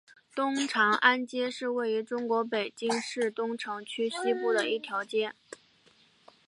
[0.33, 5.35] 东长安街是位于中国北京市东城区西部的一条街。